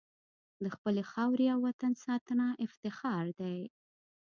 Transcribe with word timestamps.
د 0.63 0.65
خپلې 0.75 1.01
خاورې 1.11 1.45
او 1.53 1.59
وطن 1.67 1.93
ساتنه 2.05 2.47
افتخار 2.65 3.25
دی. 3.39 3.57